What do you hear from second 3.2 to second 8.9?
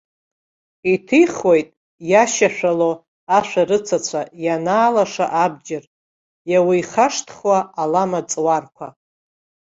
ашәарыцацәа, инаалаша абџьар, иауихашҭхуа ала маҵуарқәа!